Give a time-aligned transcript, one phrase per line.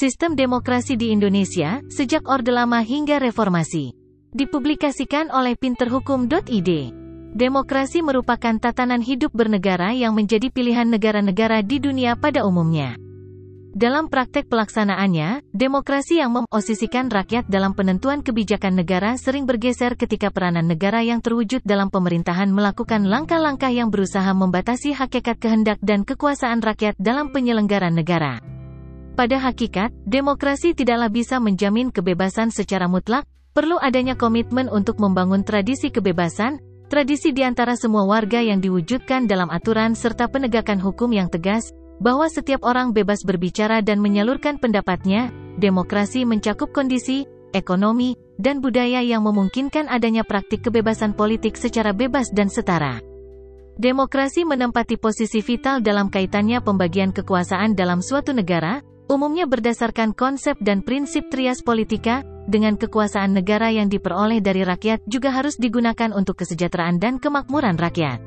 [0.00, 3.92] Sistem Demokrasi di Indonesia, sejak Orde Lama hingga Reformasi.
[4.32, 6.70] Dipublikasikan oleh pinterhukum.id.
[7.36, 12.96] Demokrasi merupakan tatanan hidup bernegara yang menjadi pilihan negara-negara di dunia pada umumnya.
[13.76, 20.64] Dalam praktek pelaksanaannya, demokrasi yang memposisikan rakyat dalam penentuan kebijakan negara sering bergeser ketika peranan
[20.64, 26.96] negara yang terwujud dalam pemerintahan melakukan langkah-langkah yang berusaha membatasi hakikat kehendak dan kekuasaan rakyat
[26.96, 28.40] dalam penyelenggaraan negara.
[29.18, 35.90] Pada hakikat, demokrasi tidaklah bisa menjamin kebebasan secara mutlak, perlu adanya komitmen untuk membangun tradisi
[35.90, 41.70] kebebasan, tradisi di antara semua warga yang diwujudkan dalam aturan serta penegakan hukum yang tegas,
[42.00, 45.28] bahwa setiap orang bebas berbicara dan menyalurkan pendapatnya,
[45.60, 52.48] demokrasi mencakup kondisi, ekonomi, dan budaya yang memungkinkan adanya praktik kebebasan politik secara bebas dan
[52.48, 53.04] setara.
[53.76, 58.80] Demokrasi menempati posisi vital dalam kaitannya pembagian kekuasaan dalam suatu negara,
[59.10, 65.34] umumnya berdasarkan konsep dan prinsip trias politika, dengan kekuasaan negara yang diperoleh dari rakyat juga
[65.34, 68.22] harus digunakan untuk kesejahteraan dan kemakmuran rakyat.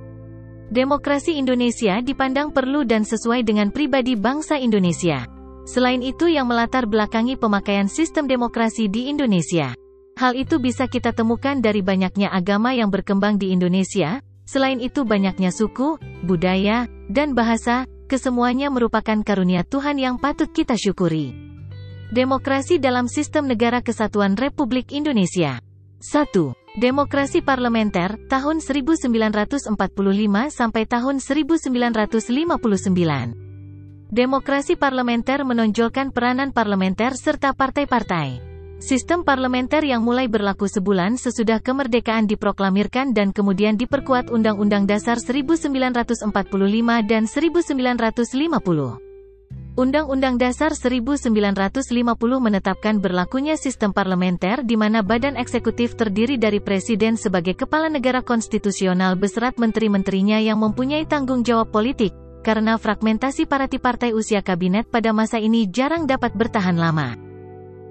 [0.74, 5.24] Demokrasi Indonesia dipandang perlu dan sesuai dengan pribadi bangsa Indonesia.
[5.64, 9.72] Selain itu yang melatar belakangi pemakaian sistem demokrasi di Indonesia.
[10.20, 15.56] Hal itu bisa kita temukan dari banyaknya agama yang berkembang di Indonesia, selain itu banyaknya
[15.56, 15.96] suku,
[16.28, 21.34] budaya, dan bahasa, kesemuanya merupakan karunia Tuhan yang patut kita syukuri.
[22.14, 25.58] Demokrasi dalam sistem negara kesatuan Republik Indonesia
[25.98, 26.30] 1.
[26.78, 29.74] Demokrasi parlementer, tahun 1945
[30.54, 34.14] sampai tahun 1959.
[34.14, 38.53] Demokrasi parlementer menonjolkan peranan parlementer serta partai-partai.
[38.84, 46.28] Sistem parlementer yang mulai berlaku sebulan sesudah kemerdekaan diproklamirkan dan kemudian diperkuat Undang-Undang Dasar 1945
[47.08, 49.00] dan 1950.
[49.80, 51.32] Undang-Undang Dasar 1950
[52.44, 59.16] menetapkan berlakunya sistem parlementer di mana badan eksekutif terdiri dari presiden sebagai kepala negara konstitusional
[59.16, 62.12] beserat menteri-menterinya yang mempunyai tanggung jawab politik,
[62.44, 67.33] karena fragmentasi partai-partai usia kabinet pada masa ini jarang dapat bertahan lama.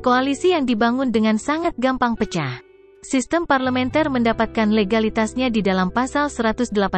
[0.03, 2.59] Koalisi yang dibangun dengan sangat gampang pecah.
[3.07, 6.91] Sistem parlementer mendapatkan legalitasnya di dalam pasal 118, 2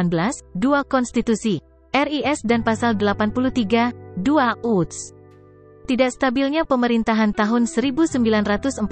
[0.89, 1.61] Konstitusi,
[1.93, 3.93] RIS dan pasal 83,
[4.25, 4.25] 2.
[4.65, 5.13] UTS
[5.85, 8.89] Tidak stabilnya pemerintahan tahun 1945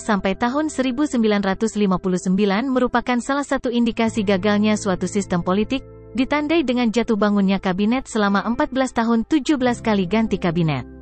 [0.00, 2.32] sampai tahun 1959
[2.72, 5.84] merupakan salah satu indikasi gagalnya suatu sistem politik,
[6.16, 10.93] ditandai dengan jatuh bangunnya kabinet selama 14 tahun 17 kali ganti kabinet.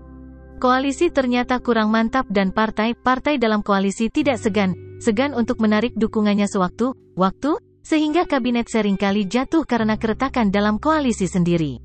[0.62, 6.94] Koalisi ternyata kurang mantap dan partai-partai dalam koalisi tidak segan, segan untuk menarik dukungannya sewaktu,
[7.18, 11.82] waktu, sehingga kabinet sering kali jatuh karena keretakan dalam koalisi sendiri.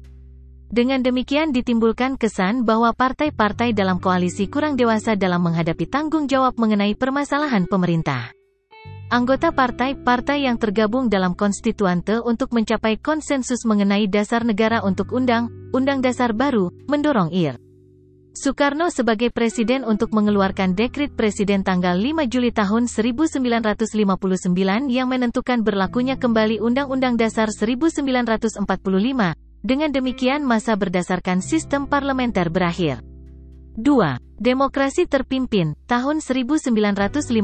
[0.69, 6.93] Dengan demikian ditimbulkan kesan bahwa partai-partai dalam koalisi kurang dewasa dalam menghadapi tanggung jawab mengenai
[6.93, 8.29] permasalahan pemerintah.
[9.09, 16.29] Anggota partai-partai yang tergabung dalam konstituante untuk mencapai konsensus mengenai dasar negara untuk undang-undang dasar
[16.37, 17.57] baru, mendorong IR.
[18.37, 23.97] Soekarno sebagai presiden untuk mengeluarkan dekrit presiden tanggal 5 Juli tahun 1959
[24.93, 28.61] yang menentukan berlakunya kembali Undang-Undang Dasar 1945,
[29.65, 33.01] dengan demikian masa berdasarkan sistem parlementer berakhir.
[33.81, 34.21] 2.
[34.37, 37.41] Demokrasi terpimpin, tahun 1959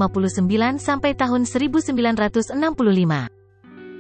[0.78, 2.54] sampai tahun 1965.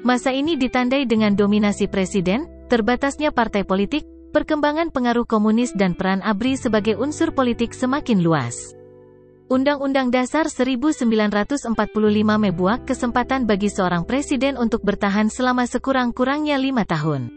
[0.05, 6.57] Masa ini ditandai dengan dominasi presiden, terbatasnya partai politik, perkembangan pengaruh komunis dan peran ABRI
[6.57, 8.73] sebagai unsur politik semakin luas.
[9.53, 11.69] Undang-Undang Dasar 1945
[12.41, 17.29] membuat kesempatan bagi seorang presiden untuk bertahan selama sekurang-kurangnya lima tahun.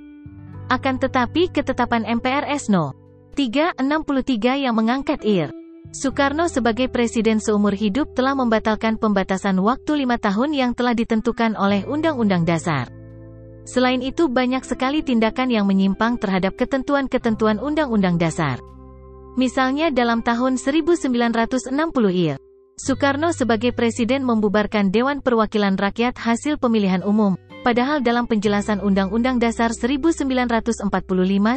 [0.73, 2.97] Akan tetapi ketetapan MPRS No.
[3.37, 5.53] 363 yang mengangkat IR.
[5.93, 11.84] Soekarno sebagai presiden seumur hidup telah membatalkan pembatasan waktu lima tahun yang telah ditentukan oleh
[11.84, 12.96] Undang-Undang Dasar.
[13.66, 18.63] Selain itu banyak sekali tindakan yang menyimpang terhadap ketentuan-ketentuan Undang-Undang Dasar.
[19.34, 21.74] Misalnya dalam tahun 1960
[22.15, 22.39] IR.
[22.78, 27.34] Soekarno sebagai presiden membubarkan Dewan Perwakilan Rakyat hasil pemilihan umum,
[27.66, 30.86] Padahal dalam penjelasan Undang-Undang Dasar 1945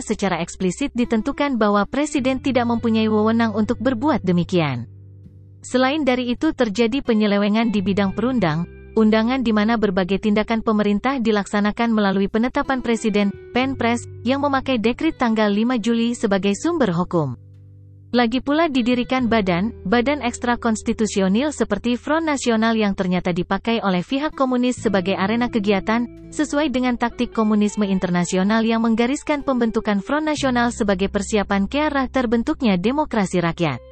[0.02, 4.90] secara eksplisit ditentukan bahwa Presiden tidak mempunyai wewenang untuk berbuat demikian.
[5.62, 8.66] Selain dari itu terjadi penyelewengan di bidang perundang,
[8.98, 15.52] undangan di mana berbagai tindakan pemerintah dilaksanakan melalui penetapan Presiden, Penpres, yang memakai dekrit tanggal
[15.52, 17.36] 5 Juli sebagai sumber hukum.
[18.10, 24.34] Lagi pula didirikan badan, badan ekstra konstitusional seperti Front Nasional yang ternyata dipakai oleh pihak
[24.34, 31.14] komunis sebagai arena kegiatan, sesuai dengan taktik komunisme internasional yang menggariskan pembentukan Front Nasional sebagai
[31.14, 33.89] persiapan ke arah terbentuknya demokrasi rakyat.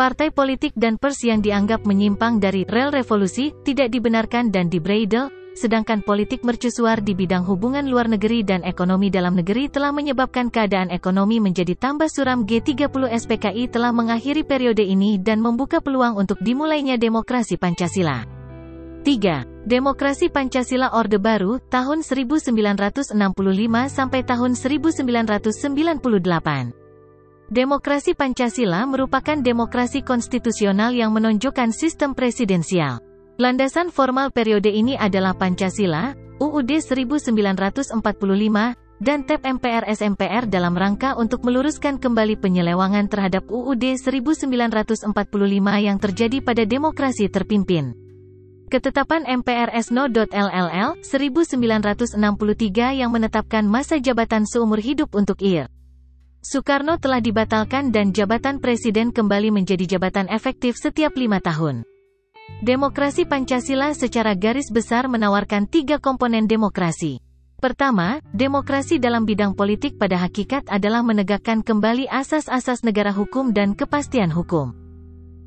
[0.00, 6.00] Partai politik dan pers yang dianggap menyimpang dari rel revolusi tidak dibenarkan dan dibredel, sedangkan
[6.00, 11.36] politik mercusuar di bidang hubungan luar negeri dan ekonomi dalam negeri telah menyebabkan keadaan ekonomi
[11.36, 17.60] menjadi tambah suram G30 SPKI telah mengakhiri periode ini dan membuka peluang untuk dimulainya demokrasi
[17.60, 18.24] Pancasila.
[19.04, 19.68] 3.
[19.68, 23.12] Demokrasi Pancasila Orde Baru, tahun 1965
[23.92, 26.79] sampai tahun 1998.
[27.50, 33.02] Demokrasi Pancasila merupakan demokrasi konstitusional yang menonjolkan sistem presidensial.
[33.42, 37.90] Landasan formal periode ini adalah Pancasila, UUD 1945,
[39.02, 45.10] dan TEP MPRS MPR dalam rangka untuk meluruskan kembali penyelewangan terhadap UUD 1945
[45.82, 47.98] yang terjadi pada demokrasi terpimpin.
[48.70, 52.14] Ketetapan MPRS No.LLL 1963
[52.94, 55.79] yang menetapkan masa jabatan seumur hidup untuk IR.
[56.40, 61.84] Soekarno telah dibatalkan dan jabatan presiden kembali menjadi jabatan efektif setiap lima tahun.
[62.64, 67.20] Demokrasi Pancasila secara garis besar menawarkan tiga komponen demokrasi.
[67.60, 74.32] Pertama, demokrasi dalam bidang politik pada hakikat adalah menegakkan kembali asas-asas negara hukum dan kepastian
[74.32, 74.72] hukum.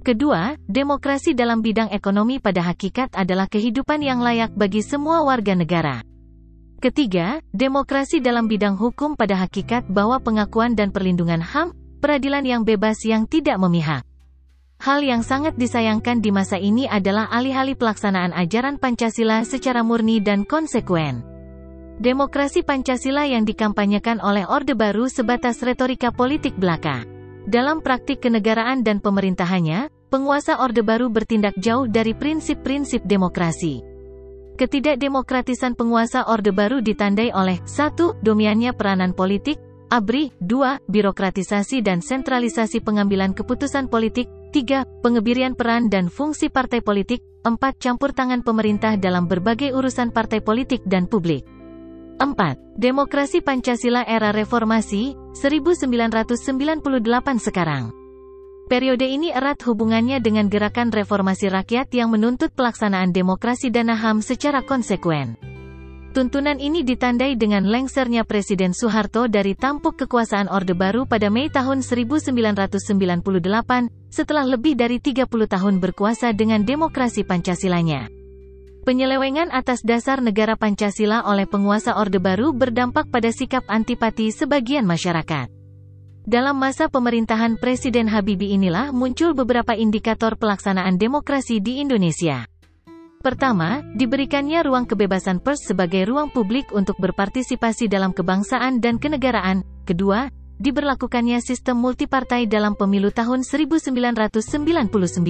[0.05, 6.05] Kedua, demokrasi dalam bidang ekonomi pada hakikat adalah kehidupan yang layak bagi semua warga negara.
[6.83, 11.71] Ketiga, demokrasi dalam bidang hukum pada hakikat bahwa pengakuan dan perlindungan HAM,
[12.03, 14.03] peradilan yang bebas yang tidak memihak.
[14.83, 20.43] Hal yang sangat disayangkan di masa ini adalah alih-alih pelaksanaan ajaran Pancasila secara murni dan
[20.43, 21.23] konsekuen.
[22.03, 27.07] Demokrasi Pancasila yang dikampanyekan oleh Orde Baru sebatas retorika politik belaka.
[27.47, 33.92] Dalam praktik kenegaraan dan pemerintahannya, penguasa Orde Baru bertindak jauh dari prinsip-prinsip demokrasi.
[34.53, 38.21] Ketidakdemokratisan penguasa Orde Baru ditandai oleh 1.
[38.21, 39.57] Domiannya peranan politik,
[39.89, 40.77] ABRI, 2.
[40.85, 44.85] Birokratisasi dan sentralisasi pengambilan keputusan politik, 3.
[45.01, 47.57] Pengebirian peran dan fungsi partai politik, 4.
[47.81, 51.49] Campur tangan pemerintah dalam berbagai urusan partai politik dan publik.
[52.21, 52.77] 4.
[52.77, 58.02] Demokrasi Pancasila era reformasi, 1998 sekarang.
[58.63, 64.63] Periode ini erat hubungannya dengan gerakan reformasi rakyat yang menuntut pelaksanaan demokrasi dan HAM secara
[64.63, 65.35] konsekuen.
[66.13, 71.81] Tuntunan ini ditandai dengan lengsernya Presiden Soeharto dari tampuk kekuasaan Orde Baru pada Mei tahun
[71.81, 72.37] 1998,
[74.13, 78.13] setelah lebih dari 30 tahun berkuasa dengan demokrasi Pancasilanya.
[78.85, 85.62] Penyelewengan atas dasar negara Pancasila oleh penguasa Orde Baru berdampak pada sikap antipati sebagian masyarakat.
[86.23, 92.47] Dalam masa pemerintahan Presiden Habibie inilah muncul beberapa indikator pelaksanaan demokrasi di Indonesia.
[93.19, 99.67] Pertama, diberikannya ruang kebebasan pers sebagai ruang publik untuk berpartisipasi dalam kebangsaan dan kenegaraan.
[99.83, 100.31] Kedua,
[100.63, 105.27] diberlakukannya sistem multipartai dalam pemilu tahun 1999.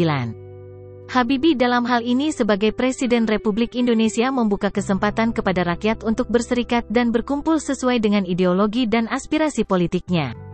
[1.10, 7.10] Habibie dalam hal ini sebagai Presiden Republik Indonesia membuka kesempatan kepada rakyat untuk berserikat dan
[7.10, 10.53] berkumpul sesuai dengan ideologi dan aspirasi politiknya.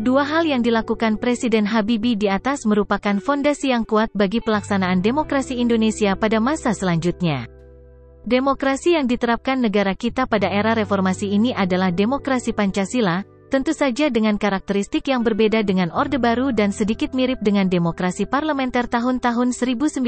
[0.00, 5.60] Dua hal yang dilakukan Presiden Habibie di atas merupakan fondasi yang kuat bagi pelaksanaan demokrasi
[5.60, 7.44] Indonesia pada masa selanjutnya.
[8.24, 14.40] Demokrasi yang diterapkan negara kita pada era reformasi ini adalah demokrasi Pancasila, tentu saja dengan
[14.40, 20.00] karakteristik yang berbeda dengan Orde Baru dan sedikit mirip dengan demokrasi parlementer tahun-tahun 1950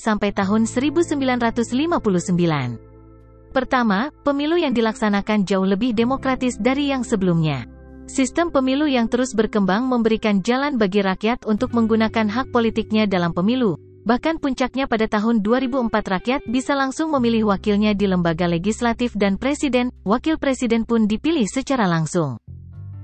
[0.00, 3.52] sampai tahun 1959.
[3.52, 7.77] Pertama, pemilu yang dilaksanakan jauh lebih demokratis dari yang sebelumnya.
[8.08, 13.76] Sistem pemilu yang terus berkembang memberikan jalan bagi rakyat untuk menggunakan hak politiknya dalam pemilu.
[14.08, 19.92] Bahkan puncaknya pada tahun 2004 rakyat bisa langsung memilih wakilnya di lembaga legislatif dan presiden,
[20.08, 22.40] wakil presiden pun dipilih secara langsung.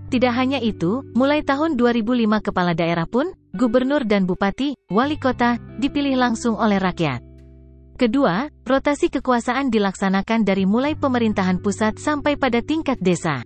[0.08, 6.16] Tidak hanya itu, mulai tahun 2005 kepala daerah pun, gubernur dan bupati, wali kota, dipilih
[6.16, 7.20] langsung oleh rakyat.
[8.00, 13.44] Kedua, rotasi kekuasaan dilaksanakan dari mulai pemerintahan pusat sampai pada tingkat desa.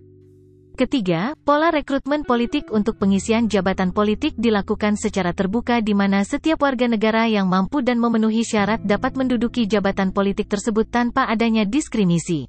[0.79, 6.87] Ketiga, pola rekrutmen politik untuk pengisian jabatan politik dilakukan secara terbuka di mana setiap warga
[6.87, 12.47] negara yang mampu dan memenuhi syarat dapat menduduki jabatan politik tersebut tanpa adanya diskriminasi.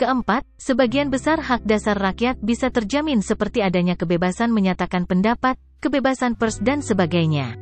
[0.00, 6.56] Keempat, sebagian besar hak dasar rakyat bisa terjamin seperti adanya kebebasan menyatakan pendapat, kebebasan pers
[6.56, 7.60] dan sebagainya.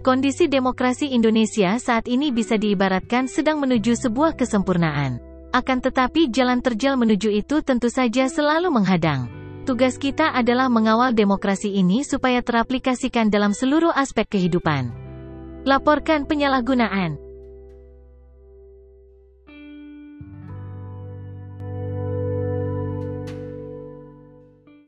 [0.00, 5.29] Kondisi demokrasi Indonesia saat ini bisa diibaratkan sedang menuju sebuah kesempurnaan.
[5.50, 9.26] Akan tetapi jalan terjal menuju itu tentu saja selalu menghadang.
[9.66, 14.94] Tugas kita adalah mengawal demokrasi ini supaya teraplikasikan dalam seluruh aspek kehidupan.
[15.66, 17.29] Laporkan penyalahgunaan